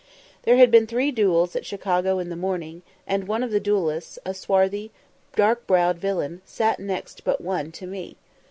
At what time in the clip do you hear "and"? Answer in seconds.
3.05-3.27